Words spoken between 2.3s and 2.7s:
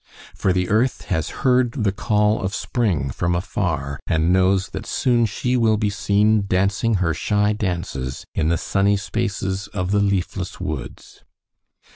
of